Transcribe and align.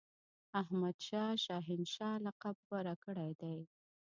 احمدشاه 0.61 1.31
شاه 1.43 1.63
هنشاه 1.69 2.15
لقب 2.25 2.55
غوره 2.67 2.95
کړی 3.03 3.31
دی. 3.41 3.57